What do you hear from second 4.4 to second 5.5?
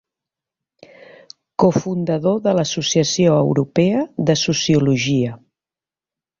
Sociologia.